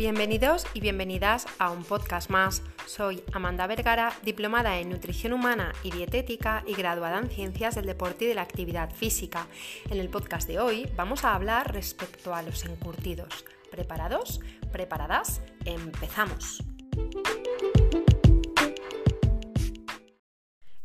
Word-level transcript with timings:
Bienvenidos 0.00 0.66
y 0.72 0.80
bienvenidas 0.80 1.46
a 1.58 1.70
un 1.70 1.84
podcast 1.84 2.30
más. 2.30 2.62
Soy 2.86 3.22
Amanda 3.34 3.66
Vergara, 3.66 4.14
diplomada 4.22 4.78
en 4.78 4.88
nutrición 4.88 5.34
humana 5.34 5.74
y 5.82 5.90
dietética 5.90 6.64
y 6.66 6.72
graduada 6.72 7.18
en 7.18 7.28
ciencias 7.28 7.74
del 7.74 7.84
deporte 7.84 8.24
y 8.24 8.28
de 8.28 8.34
la 8.34 8.40
actividad 8.40 8.90
física. 8.94 9.46
En 9.90 10.00
el 10.00 10.08
podcast 10.08 10.48
de 10.48 10.58
hoy 10.58 10.88
vamos 10.96 11.26
a 11.26 11.34
hablar 11.34 11.74
respecto 11.74 12.34
a 12.34 12.40
los 12.40 12.64
encurtidos. 12.64 13.44
¿Preparados? 13.70 14.40
¿Preparadas? 14.72 15.42
Empezamos. 15.66 16.64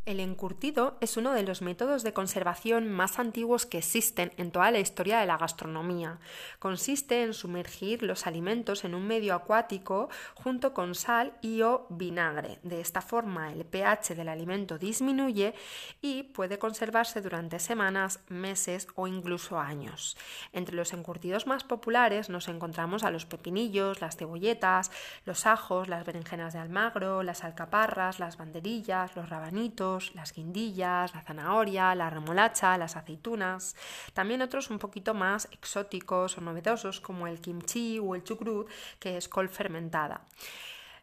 El 0.06 0.20
encurtido 0.20 0.98
es 1.02 1.18
uno 1.18 1.34
de 1.34 1.42
los 1.42 1.64
métodos 1.64 2.04
de 2.04 2.14
conservación 2.14 2.88
más 2.88 3.18
antiguos 3.18 3.66
que 3.66 3.80
existen 3.80 4.34
en 4.38 4.52
toda 4.52 4.70
la 4.70 4.78
historia 4.78 5.20
de 5.20 5.26
la 5.26 5.40
gastronomía. 5.40 6.20
Consiste 6.60 7.24
en 7.24 7.34
sumergir 7.34 8.04
los 8.04 8.28
alimentos 8.28 8.86
en 8.86 8.94
un 8.94 9.08
medio 9.08 9.34
acuático 9.34 10.10
junto 10.36 10.76
con 10.76 10.94
sal 10.94 11.34
y 11.42 11.64
o 11.64 11.88
vinagre. 11.90 12.60
De 12.62 12.82
esta 12.82 13.02
forma 13.02 13.52
el 13.52 13.66
pH 13.66 14.14
del 14.14 14.30
alimento 14.30 14.78
disminuye 14.78 15.56
y 16.04 16.22
puede 16.22 16.60
conservarse 16.60 17.24
durante 17.24 17.58
semanas, 17.58 18.20
meses 18.30 18.88
o 18.94 19.08
incluso 19.08 19.60
años. 19.60 20.18
Entre 20.54 20.76
los 20.76 20.94
encurtidos 20.94 21.48
más 21.48 21.64
populares 21.64 22.30
nos 22.30 22.48
encontramos 22.48 23.04
a 23.04 23.10
los 23.10 23.26
pepinillos, 23.26 24.02
las 24.02 24.18
cebolletas, 24.18 24.92
los 25.26 25.48
ajos, 25.48 25.88
las 25.88 26.06
berenjenas 26.06 26.54
de 26.54 26.60
almagro, 26.60 27.24
las 27.24 27.44
alcaparras, 27.44 28.20
las 28.20 28.38
banderillas, 28.38 29.16
los 29.16 29.30
rabanitos, 29.30 29.95
las 30.14 30.34
guindillas, 30.34 31.14
la 31.14 31.22
zanahoria, 31.22 31.96
la 31.96 32.10
remolacha, 32.10 32.78
las 32.78 32.96
aceitunas. 32.96 33.76
También 34.14 34.42
otros 34.42 34.70
un 34.70 34.80
poquito 34.80 35.14
más 35.14 35.48
exóticos 35.52 36.38
o 36.38 36.42
novedosos 36.42 37.00
como 37.00 37.28
el 37.28 37.40
kimchi 37.40 38.00
o 38.00 38.16
el 38.16 38.24
chucrut, 38.24 38.70
que 39.00 39.18
es 39.18 39.28
col 39.28 39.50
fermentada. 39.50 40.22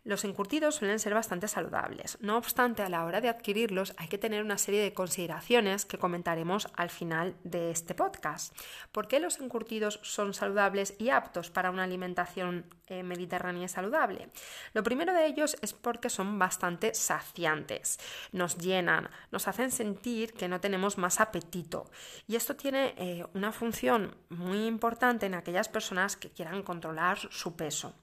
Los 0.05 0.25
encurtidos 0.25 0.75
suelen 0.75 0.99
ser 0.99 1.15
bastante 1.15 1.47
saludables. 1.47 2.19
No 2.21 2.37
obstante, 2.37 2.83
a 2.83 2.89
la 2.89 3.05
hora 3.05 3.21
de 3.21 3.29
adquirirlos 3.29 3.95
hay 3.99 4.09
que 4.09 4.19
tener 4.19 4.43
una 4.43 4.59
serie 4.59 4.83
de 4.83 4.93
consideraciones 4.93 5.85
que 5.85 5.97
comentaremos 5.97 6.67
al 6.75 6.91
final 6.91 7.37
de 7.45 7.71
este 7.71 7.95
podcast. 7.95 8.53
¿Por 8.91 9.07
qué 9.07 9.21
los 9.21 9.39
encurtidos 9.39 10.01
son 10.03 10.35
saludables 10.35 10.97
y 10.99 11.11
aptos 11.11 11.51
para 11.51 11.71
una 11.71 11.85
alimentación 11.85 12.67
eh, 12.89 13.05
mediterránea 13.05 13.69
saludable? 13.69 14.31
Lo 14.73 14.83
primero 14.83 15.15
de 15.15 15.25
ellos 15.25 15.57
es 15.63 15.73
porque 15.73 16.11
son 16.11 16.37
bastante 16.37 16.95
saciantes. 16.95 18.01
Nos 18.33 18.59
llenan, 18.59 19.09
nos 19.31 19.47
hacen 19.47 19.71
sentir 19.71 20.33
que 20.33 20.49
no 20.49 20.61
tenemos 20.61 20.99
más 20.99 21.21
apetito. 21.21 21.89
Y 22.27 22.35
esto 22.35 22.57
tiene 22.57 22.95
eh, 22.99 23.25
una 23.35 23.53
función 23.53 24.17
muy 24.31 24.67
importante 24.67 25.27
en 25.27 25.35
aquellas 25.35 25.69
personas 25.69 26.17
que 26.17 26.31
quieran 26.31 26.65
controlar 26.65 27.19
su 27.31 27.55
peso. 27.55 27.95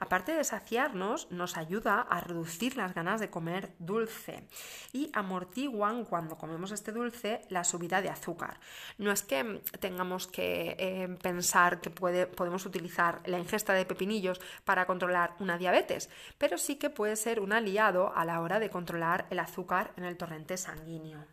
Aparte 0.00 0.32
de 0.32 0.44
saciarnos, 0.44 1.30
nos 1.30 1.56
ayuda 1.56 2.00
a 2.00 2.20
reducir 2.20 2.76
las 2.76 2.94
ganas 2.94 3.20
de 3.20 3.30
comer 3.30 3.74
dulce 3.78 4.46
y 4.92 5.10
amortiguan 5.12 6.04
cuando 6.04 6.36
comemos 6.36 6.72
este 6.72 6.92
dulce 6.92 7.42
la 7.48 7.64
subida 7.64 8.02
de 8.02 8.10
azúcar. 8.10 8.60
No 8.98 9.12
es 9.12 9.22
que 9.22 9.62
tengamos 9.80 10.26
que 10.26 10.76
eh, 10.78 11.08
pensar 11.22 11.80
que 11.80 11.90
podemos 11.90 12.66
utilizar 12.66 13.20
la 13.26 13.38
ingesta 13.38 13.72
de 13.72 13.86
pepinillos 13.86 14.40
para 14.64 14.86
controlar 14.86 15.34
una 15.38 15.58
diabetes, 15.58 16.10
pero 16.38 16.58
sí 16.58 16.76
que 16.76 16.90
puede 16.90 17.16
ser 17.16 17.40
un 17.40 17.52
aliado 17.52 18.14
a 18.14 18.24
la 18.24 18.40
hora 18.40 18.58
de 18.58 18.70
controlar 18.70 19.26
el 19.30 19.38
azúcar 19.38 19.92
en 19.96 20.04
el 20.04 20.16
torrente 20.16 20.56
sanguíneo. 20.56 21.24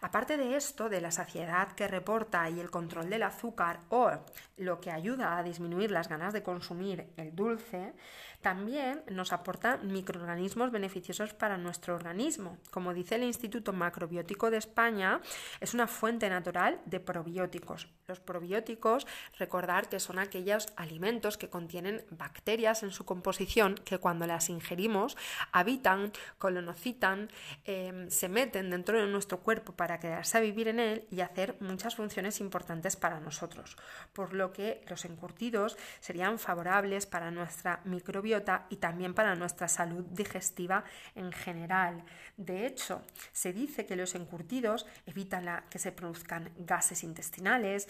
Aparte 0.00 0.36
de 0.36 0.56
esto, 0.56 0.88
de 0.88 1.00
la 1.00 1.10
saciedad 1.10 1.72
que 1.72 1.88
reporta 1.88 2.48
y 2.48 2.60
el 2.60 2.70
control 2.70 3.10
del 3.10 3.24
azúcar 3.24 3.80
o 3.88 4.10
lo 4.56 4.80
que 4.80 4.92
ayuda 4.92 5.36
a 5.36 5.42
disminuir 5.42 5.90
las 5.90 6.08
ganas 6.08 6.32
de 6.32 6.42
consumir 6.42 7.08
el 7.16 7.34
dulce, 7.34 7.94
también 8.40 9.02
nos 9.10 9.32
aporta 9.32 9.78
microorganismos 9.78 10.70
beneficiosos 10.70 11.34
para 11.34 11.58
nuestro 11.58 11.96
organismo. 11.96 12.58
Como 12.70 12.94
dice 12.94 13.16
el 13.16 13.24
Instituto 13.24 13.72
Macrobiótico 13.72 14.50
de 14.50 14.58
España, 14.58 15.20
es 15.60 15.74
una 15.74 15.88
fuente 15.88 16.30
natural 16.30 16.80
de 16.86 17.00
probióticos. 17.00 17.88
Los 18.08 18.20
probióticos, 18.20 19.06
recordar 19.38 19.90
que 19.90 20.00
son 20.00 20.18
aquellos 20.18 20.68
alimentos 20.76 21.36
que 21.36 21.50
contienen 21.50 22.06
bacterias 22.08 22.82
en 22.82 22.90
su 22.90 23.04
composición 23.04 23.74
que 23.84 23.98
cuando 23.98 24.26
las 24.26 24.48
ingerimos 24.48 25.14
habitan, 25.52 26.12
colonocitan, 26.38 27.28
em, 27.66 28.08
se 28.08 28.30
meten 28.30 28.70
dentro 28.70 28.98
de 28.98 29.06
nuestro 29.08 29.40
cuerpo 29.40 29.74
para 29.74 30.00
quedarse 30.00 30.38
a 30.38 30.40
vivir 30.40 30.68
en 30.68 30.80
él 30.80 31.06
y 31.10 31.20
hacer 31.20 31.56
muchas 31.60 31.96
funciones 31.96 32.40
importantes 32.40 32.96
para 32.96 33.20
nosotros. 33.20 33.76
Por 34.14 34.32
lo 34.32 34.54
que 34.54 34.82
los 34.88 35.04
encurtidos 35.04 35.76
serían 36.00 36.38
favorables 36.38 37.04
para 37.04 37.30
nuestra 37.30 37.82
microbiota 37.84 38.64
y 38.70 38.76
también 38.76 39.12
para 39.12 39.34
nuestra 39.34 39.68
salud 39.68 40.06
digestiva 40.06 40.82
en 41.14 41.30
general. 41.30 42.02
De 42.38 42.64
hecho, 42.64 43.02
se 43.32 43.52
dice 43.52 43.84
que 43.84 43.96
los 43.96 44.14
encurtidos 44.14 44.86
evitan 45.04 45.64
que 45.68 45.78
se 45.78 45.92
produzcan 45.92 46.50
gases 46.56 47.04
intestinales, 47.04 47.86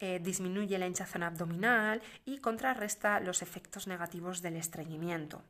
eh, 0.00 0.20
disminuye 0.22 0.78
la 0.78 0.86
hinchazón 0.86 1.22
abdominal 1.22 2.02
y 2.24 2.38
contrarresta 2.38 3.20
los 3.20 3.42
efectos 3.42 3.86
negativos 3.86 4.42
del 4.42 4.56
estreñimiento. 4.56 5.42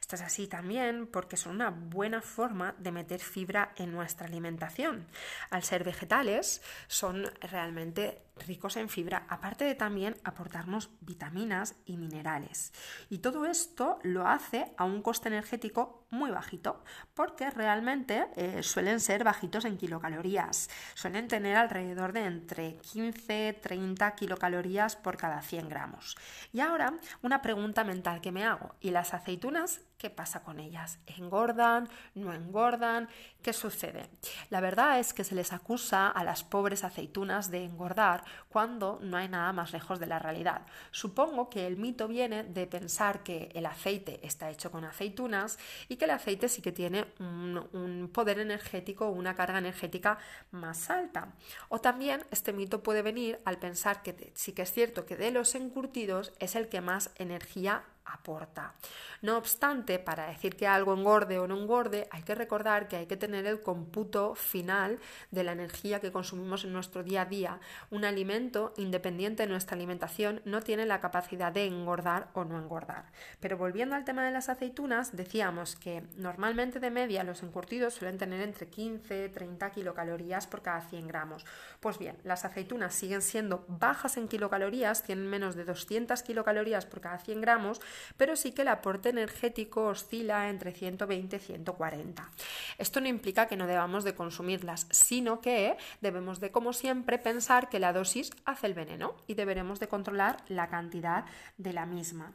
Esto 0.00 0.16
es 0.16 0.22
así 0.22 0.46
también 0.46 1.06
porque 1.06 1.36
son 1.36 1.56
una 1.56 1.70
buena 1.70 2.20
forma 2.22 2.74
de 2.78 2.92
meter 2.92 3.20
fibra 3.20 3.72
en 3.76 3.92
nuestra 3.92 4.26
alimentación. 4.26 5.06
Al 5.50 5.62
ser 5.62 5.84
vegetales, 5.84 6.62
son 6.88 7.30
realmente 7.40 8.22
ricos 8.46 8.76
en 8.76 8.88
fibra, 8.88 9.26
aparte 9.28 9.64
de 9.64 9.74
también 9.74 10.16
aportarnos 10.24 10.90
vitaminas 11.00 11.76
y 11.84 11.96
minerales. 11.96 12.72
Y 13.08 13.18
todo 13.18 13.44
esto 13.46 13.98
lo 14.02 14.26
hace 14.26 14.72
a 14.76 14.84
un 14.84 15.02
coste 15.02 15.28
energético 15.28 15.99
muy 16.10 16.30
bajito, 16.30 16.82
porque 17.14 17.50
realmente 17.50 18.26
eh, 18.36 18.62
suelen 18.62 19.00
ser 19.00 19.24
bajitos 19.24 19.64
en 19.64 19.78
kilocalorías. 19.78 20.68
Suelen 20.94 21.28
tener 21.28 21.56
alrededor 21.56 22.12
de 22.12 22.24
entre 22.24 22.76
15 22.78 23.58
30 23.62 24.14
kilocalorías 24.14 24.96
por 24.96 25.16
cada 25.16 25.40
100 25.42 25.68
gramos. 25.68 26.16
Y 26.52 26.60
ahora, 26.60 26.94
una 27.22 27.42
pregunta 27.42 27.84
mental 27.84 28.20
que 28.20 28.32
me 28.32 28.44
hago. 28.44 28.74
¿Y 28.80 28.90
las 28.90 29.14
aceitunas? 29.14 29.80
¿Qué 30.00 30.08
pasa 30.08 30.42
con 30.42 30.60
ellas? 30.60 30.98
¿Engordan? 31.18 31.86
¿No 32.14 32.32
engordan? 32.32 33.10
¿Qué 33.42 33.52
sucede? 33.52 34.08
La 34.48 34.62
verdad 34.62 34.98
es 34.98 35.12
que 35.12 35.24
se 35.24 35.34
les 35.34 35.52
acusa 35.52 36.08
a 36.08 36.24
las 36.24 36.42
pobres 36.42 36.84
aceitunas 36.84 37.50
de 37.50 37.66
engordar 37.66 38.24
cuando 38.48 38.98
no 39.02 39.18
hay 39.18 39.28
nada 39.28 39.52
más 39.52 39.74
lejos 39.74 40.00
de 40.00 40.06
la 40.06 40.18
realidad. 40.18 40.62
Supongo 40.90 41.50
que 41.50 41.66
el 41.66 41.76
mito 41.76 42.08
viene 42.08 42.44
de 42.44 42.66
pensar 42.66 43.22
que 43.22 43.50
el 43.52 43.66
aceite 43.66 44.26
está 44.26 44.48
hecho 44.48 44.70
con 44.70 44.86
aceitunas 44.86 45.58
y 45.90 45.96
que 45.96 46.06
el 46.06 46.12
aceite 46.12 46.48
sí 46.48 46.62
que 46.62 46.72
tiene 46.72 47.04
un, 47.18 48.10
poder 48.10 48.38
energético, 48.38 49.10
una 49.10 49.34
carga 49.34 49.58
energética 49.58 50.16
más 50.50 50.88
alta. 50.88 51.34
O 51.68 51.78
también 51.78 52.24
este 52.30 52.54
mito 52.54 52.82
puede 52.82 53.02
venir 53.02 53.38
al 53.44 53.58
pensar 53.58 54.02
que 54.02 54.32
sí 54.34 54.54
que 54.54 54.62
es 54.62 54.72
cierto 54.72 55.04
que 55.04 55.16
de 55.16 55.30
los 55.30 55.54
encurtidos 55.54 56.32
es 56.38 56.56
el 56.56 56.70
que 56.70 56.80
más 56.80 57.10
energía 57.16 57.84
aporta. 58.12 58.74
No 59.22 59.36
obstante, 59.36 59.98
para 59.98 60.28
decir 60.28 60.56
que 60.56 60.66
algo 60.66 60.94
engorde 60.94 61.38
o 61.38 61.46
no 61.46 61.58
engorde, 61.58 62.08
hay 62.10 62.22
que 62.22 62.34
recordar 62.34 62.88
que 62.88 62.96
hay 62.96 63.06
que 63.06 63.16
tener 63.16 63.46
el 63.46 63.62
cómputo 63.62 64.34
final 64.34 64.98
de 65.30 65.44
la 65.44 65.52
energía 65.52 66.00
que 66.00 66.12
consumimos 66.12 66.64
en 66.64 66.72
nuestro 66.72 67.02
día 67.02 67.22
a 67.22 67.26
día. 67.26 67.60
Un 67.90 68.04
alimento, 68.04 68.72
independiente 68.76 69.42
de 69.42 69.48
nuestra 69.48 69.76
alimentación, 69.76 70.40
no 70.44 70.60
tiene 70.60 70.86
la 70.86 71.00
capacidad 71.00 71.52
de 71.52 71.66
engordar 71.66 72.28
o 72.32 72.44
no 72.44 72.58
engordar. 72.58 73.04
Pero 73.40 73.58
volviendo 73.58 73.94
al 73.94 74.04
tema 74.04 74.24
de 74.24 74.30
las 74.30 74.48
aceitunas, 74.48 75.16
decíamos 75.16 75.76
que 75.76 76.02
normalmente 76.16 76.80
de 76.80 76.90
media 76.90 77.24
los 77.24 77.42
encurtidos 77.42 77.94
suelen 77.94 78.18
tener 78.18 78.40
entre 78.40 78.68
15 78.68 79.26
y 79.26 79.28
30 79.28 79.70
kilocalorías 79.70 80.46
por 80.46 80.62
cada 80.62 80.80
100 80.80 81.06
gramos. 81.08 81.44
Pues 81.80 81.98
bien, 81.98 82.16
las 82.24 82.44
aceitunas 82.44 82.94
siguen 82.94 83.22
siendo 83.22 83.64
bajas 83.68 84.16
en 84.16 84.28
kilocalorías, 84.28 85.02
tienen 85.02 85.26
menos 85.26 85.56
de 85.56 85.64
200 85.64 86.22
kilocalorías 86.22 86.86
por 86.86 87.00
cada 87.00 87.18
100 87.18 87.40
gramos, 87.40 87.80
pero 88.16 88.36
sí 88.36 88.52
que 88.52 88.62
el 88.62 88.68
aporte 88.68 89.10
energético 89.10 89.86
oscila 89.86 90.48
entre 90.48 90.72
120 90.72 91.36
y 91.36 91.38
140. 91.38 92.30
Esto 92.78 93.00
no 93.00 93.08
implica 93.08 93.46
que 93.46 93.56
no 93.56 93.66
debamos 93.66 94.04
de 94.04 94.14
consumirlas, 94.14 94.86
sino 94.90 95.40
que 95.40 95.76
debemos 96.00 96.40
de, 96.40 96.50
como 96.50 96.72
siempre, 96.72 97.18
pensar 97.18 97.68
que 97.68 97.78
la 97.78 97.92
dosis 97.92 98.30
hace 98.44 98.66
el 98.66 98.74
veneno 98.74 99.14
y 99.26 99.34
deberemos 99.34 99.80
de 99.80 99.88
controlar 99.88 100.38
la 100.48 100.68
cantidad 100.68 101.24
de 101.58 101.72
la 101.72 101.86
misma. 101.86 102.32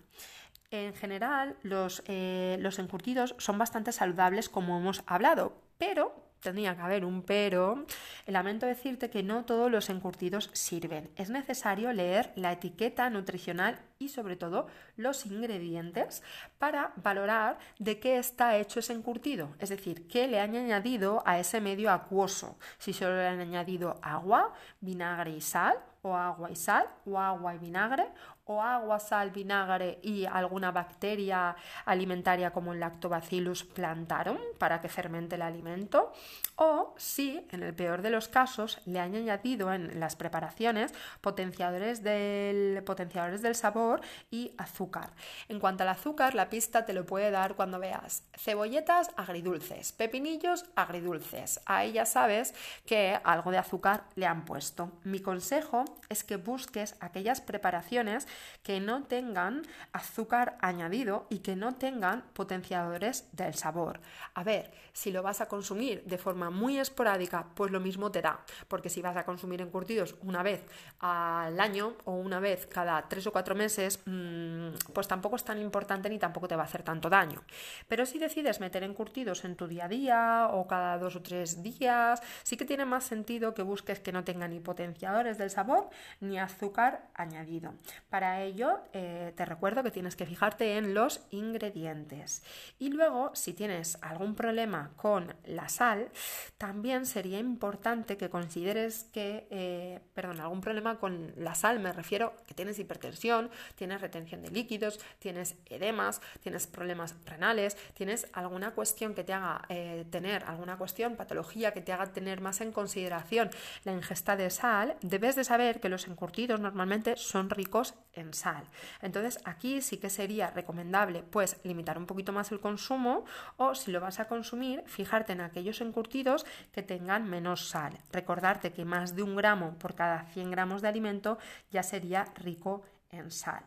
En 0.72 0.94
general, 0.94 1.56
los, 1.62 2.04
eh, 2.08 2.58
los 2.60 2.80
encurtidos 2.80 3.36
son 3.38 3.58
bastante 3.58 3.92
saludables, 3.92 4.50
como 4.50 4.78
hemos 4.78 5.04
hablado, 5.06 5.62
pero 5.78 6.25
tendría 6.46 6.76
que 6.76 6.82
haber 6.82 7.04
un 7.06 7.24
pero. 7.24 7.86
Lamento 8.28 8.66
decirte 8.66 9.10
que 9.10 9.24
no 9.24 9.46
todos 9.46 9.70
los 9.72 9.90
encurtidos 9.90 10.50
sirven. 10.54 11.10
Es 11.16 11.30
necesario 11.30 11.92
leer 11.92 12.32
la 12.36 12.52
etiqueta 12.52 13.10
nutricional 13.10 13.80
y 13.98 14.10
sobre 14.10 14.36
todo 14.36 14.68
los 14.96 15.26
ingredientes 15.26 16.22
para 16.60 16.94
valorar 16.98 17.58
de 17.80 18.00
qué 18.00 18.18
está 18.18 18.58
hecho 18.58 18.80
ese 18.80 18.94
encurtido. 18.94 19.56
Es 19.60 19.70
decir, 19.70 20.08
qué 20.08 20.28
le 20.28 20.40
han 20.40 20.56
añadido 20.56 21.24
a 21.26 21.40
ese 21.40 21.62
medio 21.62 21.92
acuoso. 21.92 22.58
Si 22.78 22.94
solo 22.94 23.16
le 23.18 23.28
han 23.28 23.40
añadido 23.40 24.00
agua, 24.04 24.54
vinagre 24.82 25.32
y 25.32 25.42
sal 25.42 25.78
o 26.04 26.16
agua 26.16 26.52
y 26.52 26.56
sal 26.56 26.86
o 27.06 27.20
agua 27.20 27.56
y 27.56 27.58
vinagre 27.58 28.06
o 28.46 28.62
agua, 28.62 29.00
sal, 29.00 29.32
vinagre 29.32 30.00
y 30.04 30.26
alguna 30.26 30.72
bacteria 30.72 31.56
alimentaria 31.86 32.52
como 32.52 32.74
el 32.74 32.80
Lactobacillus 32.80 33.64
plantarum 33.64 34.38
para 34.60 34.82
que 34.82 34.90
fermente 34.90 35.36
el 35.36 35.42
alimento 35.42 36.14
o 36.56 36.94
si 36.98 37.46
en 37.52 37.64
el 37.64 37.74
peor 37.74 38.02
de 38.02 38.12
los 38.12 38.28
casos 38.28 38.80
le 38.86 39.00
han 39.00 39.16
añadido 39.16 39.74
en 39.74 40.00
las 40.00 40.16
preparaciones 40.16 40.94
potenciadores 41.22 42.04
del, 42.04 42.82
potenciadores 42.86 43.42
del 43.42 43.56
sabor 43.56 44.02
y 44.32 44.54
azúcar. 44.58 45.12
En 45.50 45.60
cuanto 45.60 45.84
al 45.84 45.90
azúcar, 45.90 46.36
la 46.36 46.50
pista 46.50 46.86
te 46.86 46.94
lo 46.94 47.06
puede 47.06 47.32
dar 47.32 47.56
cuando 47.56 47.80
veas 47.80 48.24
cebolletas 48.38 49.10
agridulces, 49.18 49.92
pepinillos 49.92 50.66
agridulces. 50.76 51.62
Ahí 51.66 51.94
ya 51.94 52.06
sabes 52.06 52.54
que 52.86 53.20
algo 53.24 53.52
de 53.52 53.58
azúcar 53.58 54.04
le 54.16 54.28
han 54.28 54.46
puesto. 54.46 54.92
Mi 55.04 55.20
consejo 55.20 55.86
es 56.10 56.24
que 56.24 56.38
busques 56.38 56.96
aquellas 57.00 57.42
preparaciones 57.42 58.28
que 58.64 58.80
no 58.80 59.04
tengan 59.04 59.62
azúcar 59.92 60.58
añadido 60.62 61.28
y 61.30 61.40
que 61.40 61.56
no 61.56 61.76
tengan 61.76 62.24
potenciadores 62.34 63.28
del 63.32 63.54
sabor. 63.54 64.00
A 64.34 64.44
ver, 64.44 64.72
si 64.94 65.12
lo 65.12 65.22
vas 65.22 65.42
a 65.42 65.48
consumir 65.48 66.04
de 66.06 66.18
forma 66.18 66.50
muy 66.50 66.80
esporádica, 66.80 67.48
pues 67.54 67.72
lo 67.72 67.80
mismo 67.80 68.12
te 68.12 68.22
da, 68.22 68.40
porque 68.68 68.90
si 68.90 69.02
vas 69.02 69.18
a 69.18 69.26
consumir 69.26 69.62
encurtidos 69.62 70.16
una 70.22 70.42
vez 70.42 70.64
al 71.00 71.60
año 71.60 71.96
o 72.06 72.14
una 72.14 72.40
vez 72.40 72.66
cada 72.66 73.08
tres 73.08 73.28
o 73.28 73.32
cuatro 73.32 73.56
meses, 73.56 74.00
mm, 74.06 74.70
pues 74.94 75.08
tampoco 75.08 75.36
es 75.36 75.44
tan 75.44 75.60
importante 75.60 76.10
ni 76.10 76.18
tampoco 76.18 76.48
te 76.48 76.56
va 76.56 76.64
a 76.64 76.66
hacer 76.66 76.84
tanto 76.84 77.10
daño. 77.10 77.44
Pero 77.88 78.06
si 78.06 78.20
decides 78.20 78.60
meter 78.60 78.84
encurtidos 78.84 79.46
en 79.46 79.56
tu 79.56 79.68
día 79.68 79.86
a 79.86 79.88
día 79.88 80.48
o 80.52 80.68
cada 80.68 80.98
dos 80.98 81.16
o 81.16 81.22
tres 81.22 81.62
días, 81.62 82.22
sí 82.44 82.58
que 82.58 82.66
tiene 82.66 82.86
más 82.86 83.04
sentido 83.04 83.54
que 83.54 83.62
busques 83.62 84.00
que 84.00 84.12
no 84.12 84.24
tenga 84.24 84.48
ni 84.48 84.60
potenciadores 84.60 85.38
del 85.38 85.50
sabor 85.50 85.90
ni 86.20 86.40
azúcar 86.40 87.08
añadido. 87.14 87.74
Para 88.10 88.25
ello, 88.26 88.80
eh, 88.94 89.34
te 89.36 89.46
recuerdo 89.46 89.84
que 89.84 89.92
tienes 89.92 90.16
que 90.16 90.26
fijarte 90.26 90.78
en 90.78 90.94
los 90.94 91.22
ingredientes. 91.32 92.44
Y 92.80 92.90
luego, 92.90 93.32
si 93.34 93.54
tienes 93.54 93.98
algún 94.02 94.36
problema 94.36 94.92
con 94.96 95.34
la 95.46 95.70
sal, 95.70 96.10
también 96.58 97.06
sería 97.06 97.40
importante 97.40 98.18
que 98.18 98.30
consideres 98.30 99.06
que, 99.14 99.48
eh, 99.50 100.00
perdón, 100.14 100.40
algún 100.40 100.62
problema 100.62 101.00
con 101.00 101.34
la 101.38 101.56
sal, 101.56 101.80
me 101.80 101.92
refiero 101.94 102.34
que 102.48 102.54
tienes 102.54 102.80
hipertensión, 102.80 103.50
tienes 103.76 104.02
retención 104.02 104.42
de 104.42 104.50
líquidos, 104.50 105.00
tienes 105.20 105.56
edemas, 105.66 106.22
tienes 106.42 106.68
problemas 106.68 107.16
renales, 107.26 107.78
tienes 107.94 108.28
alguna 108.34 108.72
cuestión 108.72 109.14
que 109.14 109.24
te 109.24 109.34
haga 109.34 109.64
eh, 109.70 110.06
tener, 110.10 110.44
alguna 110.46 110.78
cuestión, 110.78 111.16
patología 111.16 111.72
que 111.72 111.82
te 111.82 111.94
haga 111.94 112.08
tener 112.08 112.42
más 112.42 112.62
en 112.62 112.72
consideración 112.72 113.50
la 113.84 113.94
ingesta 113.94 114.36
de 114.36 114.50
sal, 114.50 114.96
debes 115.02 115.36
de 115.36 115.44
saber 115.44 115.80
que 115.80 115.90
los 115.90 116.08
encurtidos 116.08 116.60
normalmente 116.60 117.16
son 117.18 117.50
ricos 117.50 117.94
en 118.16 118.34
sal. 118.34 118.68
Entonces 119.02 119.40
aquí 119.46 119.82
sí 119.82 119.98
que 119.98 120.10
sería 120.10 120.50
recomendable 120.50 121.24
pues 121.24 121.58
limitar 121.64 121.98
un 121.98 122.06
poquito 122.06 122.32
más 122.32 122.52
el 122.52 122.60
consumo 122.60 123.26
o 123.58 123.76
si 123.76 123.92
lo 123.92 124.02
vas 124.02 124.20
a 124.20 124.28
consumir, 124.28 124.84
fijarte 124.88 125.34
en 125.34 125.42
aquellos 125.42 125.82
encurtidos 125.82 126.46
que 126.72 126.84
tengan 126.84 127.30
menos 127.30 127.70
sal. 127.70 127.98
Recordarte 128.12 128.74
que 128.74 128.86
más 128.86 129.16
de 129.16 129.24
un 129.24 129.36
gramo 129.36 129.78
por 129.78 129.96
cada 129.96 130.26
100 130.26 130.52
gramos 130.52 130.82
de 130.82 130.88
alimento 130.88 131.38
ya 131.72 131.84
sería 131.84 132.26
rico 132.36 132.84
en 133.10 133.32
sal. 133.32 133.64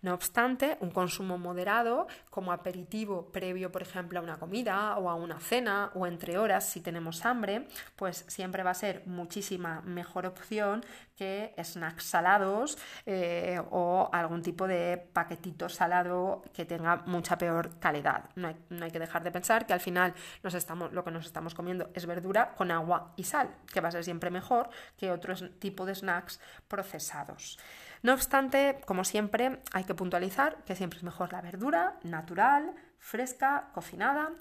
No 0.00 0.14
obstante, 0.14 0.76
un 0.80 0.90
consumo 0.90 1.38
moderado 1.38 2.06
como 2.30 2.52
aperitivo 2.52 3.32
previo, 3.32 3.72
por 3.72 3.82
ejemplo, 3.82 4.20
a 4.20 4.22
una 4.22 4.38
comida 4.38 4.96
o 4.96 5.10
a 5.10 5.14
una 5.14 5.40
cena 5.40 5.90
o 5.94 6.06
entre 6.06 6.38
horas 6.38 6.68
si 6.68 6.80
tenemos 6.80 7.24
hambre, 7.24 7.66
pues 7.96 8.24
siempre 8.28 8.62
va 8.62 8.70
a 8.70 8.74
ser 8.74 9.02
muchísima 9.06 9.80
mejor 9.82 10.26
opción 10.26 10.84
que 11.16 11.52
snacks 11.60 12.04
salados 12.04 12.78
eh, 13.04 13.60
o 13.70 14.08
algún 14.12 14.40
tipo 14.40 14.68
de 14.68 15.08
paquetito 15.12 15.68
salado 15.68 16.44
que 16.52 16.64
tenga 16.64 17.02
mucha 17.06 17.36
peor 17.36 17.80
calidad. 17.80 18.30
No 18.36 18.46
hay, 18.46 18.90
que 18.92 19.00
dejar 19.00 19.24
de 19.24 19.32
pensar 19.32 19.66
que 19.66 19.72
al 19.72 19.80
final 19.80 20.14
lo 20.92 21.04
que 21.04 21.10
nos 21.10 21.26
estamos 21.26 21.54
comiendo 21.54 21.90
es 21.94 22.06
verdura 22.06 22.54
con 22.54 22.70
agua 22.70 23.14
y 23.16 23.24
sal, 23.24 23.50
que 23.72 23.80
va 23.80 23.88
a 23.88 23.92
ser 23.92 24.04
siempre 24.04 24.30
mejor 24.30 24.70
que 24.96 25.10
otro 25.10 25.34
tipo 25.58 25.84
de 25.86 25.96
snacks 25.96 26.40
procesados. 26.68 27.58
No 28.02 28.14
obstante, 28.14 28.80
como 28.86 29.04
siempre, 29.04 29.60
hay 29.72 29.84
que 29.84 29.94
puntualizar 29.94 30.56
que 30.64 30.76
siempre 30.76 30.98
es 30.98 31.02
mejor 31.02 31.32
la 31.32 31.40
verdura 31.40 31.98
natural, 32.02 32.74
fresca, 32.98 33.70
cocinada 33.72 34.32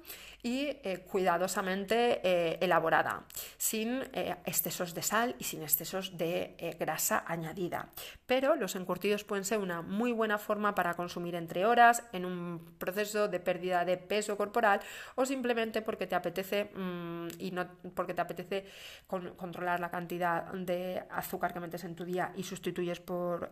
y 0.44 0.68
eh, 0.84 1.04
cuidadosamente 1.10 2.22
eh, 2.24 2.58
elaborada, 2.62 3.24
sin 3.58 4.04
eh, 4.14 4.36
excesos 4.46 4.94
de 4.94 5.02
sal 5.02 5.36
y 5.40 5.44
sin 5.44 5.62
excesos 5.62 6.18
de 6.18 6.76
grasa 6.80 7.24
añadida. 7.28 7.90
Pero 8.26 8.56
los 8.56 8.76
encurtidos 8.76 9.24
pueden 9.24 9.46
ser 9.46 9.60
una 9.60 9.82
muy 9.82 10.12
buena 10.12 10.38
forma 10.38 10.76
para 10.76 10.96
consumir 10.96 11.36
entre 11.36 11.66
horas 11.66 12.04
en 12.14 12.26
un 12.26 12.76
proceso 12.78 13.28
de 13.28 13.40
pérdida 13.40 13.84
de 13.84 13.98
peso 13.98 14.38
corporal 14.38 14.80
o 15.16 15.26
simplemente 15.26 15.82
porque 15.82 16.08
te 16.08 16.16
apetece 16.16 16.66
mm, 16.76 17.28
y 17.40 17.52
no 17.52 17.68
porque 17.94 18.14
te 18.14 18.22
apetece 18.22 18.66
controlar 19.08 19.80
la 19.80 19.90
cantidad 19.90 20.44
de 20.54 21.04
azúcar 21.10 21.54
que 21.54 21.60
metes 21.60 21.84
en 21.84 21.96
tu 21.96 22.06
día 22.06 22.32
y 22.36 22.44
sustituyes 22.44 23.00
por 23.00 23.52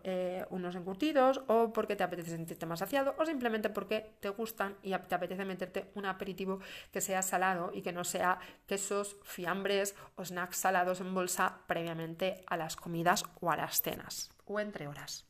unos 0.50 0.76
encurtidos 0.76 1.42
o 1.48 1.74
porque 1.74 1.96
te 1.96 2.04
apetece 2.04 2.32
sentirte 2.32 2.66
más 2.66 2.80
saciado 2.80 3.16
o 3.18 3.26
simplemente 3.26 3.70
porque 3.70 4.16
te 4.20 4.30
gustan 4.30 4.76
y 4.84 4.94
te 5.00 5.16
apetece 5.16 5.46
meterte 5.46 5.92
un 5.96 6.06
aperitivo 6.06 6.60
que 6.92 7.02
sea 7.02 7.22
salado 7.22 7.72
y 7.74 7.82
que 7.82 7.92
no 7.92 8.04
sea 8.04 8.40
quesos, 8.68 9.18
fiambres 9.24 9.96
o 10.16 10.26
snacks 10.26 10.58
salados 10.58 11.02
en 11.02 11.14
bolsa 11.14 11.60
previamente 11.68 12.44
a 12.48 12.58
las 12.58 12.76
comidas 12.76 13.24
o 13.42 13.52
a 13.52 13.58
las 13.58 13.82
cenas 13.82 14.32
o 14.46 14.60
entre 14.60 14.88
horas. 14.88 15.26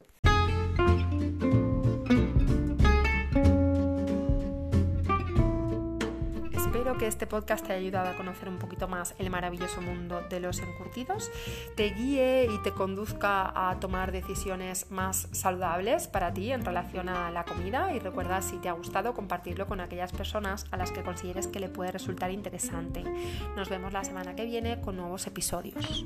Espero 6.85 6.99
que 6.99 7.07
este 7.07 7.25
podcast 7.25 7.65
te 7.65 7.73
haya 7.73 7.81
ayudado 7.81 8.09
a 8.09 8.15
conocer 8.15 8.47
un 8.47 8.59
poquito 8.59 8.87
más 8.87 9.15
el 9.17 9.31
maravilloso 9.31 9.81
mundo 9.81 10.21
de 10.29 10.39
los 10.39 10.59
encurtidos, 10.59 11.31
te 11.75 11.89
guíe 11.89 12.45
y 12.45 12.61
te 12.61 12.73
conduzca 12.73 13.51
a 13.55 13.79
tomar 13.79 14.11
decisiones 14.11 14.91
más 14.91 15.27
saludables 15.31 16.07
para 16.07 16.31
ti 16.31 16.51
en 16.51 16.63
relación 16.63 17.09
a 17.09 17.31
la 17.31 17.43
comida 17.43 17.91
y 17.95 17.97
recuerda 17.97 18.43
si 18.43 18.57
te 18.57 18.69
ha 18.69 18.73
gustado 18.73 19.15
compartirlo 19.15 19.65
con 19.65 19.79
aquellas 19.79 20.11
personas 20.11 20.67
a 20.69 20.77
las 20.77 20.91
que 20.91 21.01
consideres 21.01 21.47
que 21.47 21.59
le 21.59 21.69
puede 21.69 21.91
resultar 21.91 22.29
interesante. 22.29 23.03
Nos 23.55 23.67
vemos 23.67 23.91
la 23.91 24.03
semana 24.03 24.35
que 24.35 24.45
viene 24.45 24.79
con 24.79 24.95
nuevos 24.95 25.25
episodios. 25.25 26.05